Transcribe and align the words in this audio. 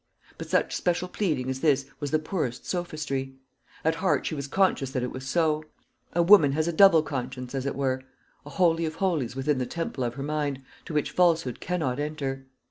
But 0.39 0.49
such 0.49 0.75
special 0.75 1.07
pleading 1.07 1.47
as 1.47 1.59
this 1.59 1.85
was 1.99 2.09
the 2.09 2.17
poorest 2.17 2.65
sophistry; 2.65 3.35
at 3.85 3.93
heart 4.01 4.25
she 4.25 4.33
was 4.33 4.47
conscious 4.47 4.89
that 4.89 5.03
it 5.03 5.11
was 5.11 5.27
so. 5.27 5.63
A 6.13 6.23
woman 6.23 6.53
has 6.53 6.67
a 6.67 6.73
double 6.73 7.03
conscience, 7.03 7.53
as 7.53 7.67
it 7.67 7.75
were 7.75 8.01
a 8.43 8.49
holy 8.49 8.85
of 8.85 8.95
holies 8.95 9.35
within 9.35 9.59
the 9.59 9.67
temple 9.67 10.03
of 10.03 10.15
her 10.15 10.23
mind, 10.23 10.63
to 10.85 10.95
which 10.95 11.11
falsehood 11.11 11.59
cannot 11.59 11.99
enter. 11.99 12.47